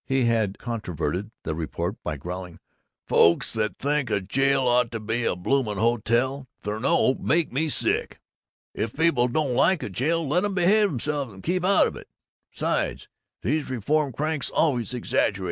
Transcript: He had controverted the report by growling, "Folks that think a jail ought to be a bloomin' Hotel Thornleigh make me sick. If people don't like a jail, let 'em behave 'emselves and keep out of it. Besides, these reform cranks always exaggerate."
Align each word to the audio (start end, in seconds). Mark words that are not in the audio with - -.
He 0.03 0.25
had 0.25 0.57
controverted 0.57 1.29
the 1.43 1.53
report 1.53 1.95
by 2.03 2.17
growling, 2.17 2.57
"Folks 3.05 3.53
that 3.53 3.77
think 3.77 4.09
a 4.09 4.19
jail 4.19 4.61
ought 4.67 4.89
to 4.93 4.99
be 4.99 5.25
a 5.25 5.35
bloomin' 5.35 5.77
Hotel 5.77 6.47
Thornleigh 6.63 7.19
make 7.19 7.51
me 7.53 7.69
sick. 7.69 8.19
If 8.73 8.95
people 8.97 9.27
don't 9.27 9.53
like 9.53 9.83
a 9.83 9.91
jail, 9.91 10.27
let 10.27 10.43
'em 10.43 10.55
behave 10.55 10.89
'emselves 10.89 11.31
and 11.31 11.43
keep 11.43 11.63
out 11.63 11.85
of 11.85 11.95
it. 11.95 12.07
Besides, 12.51 13.09
these 13.43 13.69
reform 13.69 14.11
cranks 14.11 14.49
always 14.49 14.91
exaggerate." 14.95 15.39